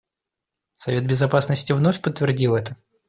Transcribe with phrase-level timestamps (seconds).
[0.73, 2.75] Совет Безопасности вновь подтвердил это.